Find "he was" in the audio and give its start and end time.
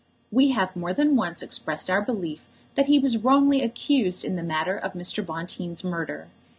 2.87-3.19